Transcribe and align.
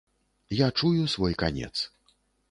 Я 0.65 0.69
чую 0.71 1.07
свой 1.15 1.35
канец. 1.43 1.75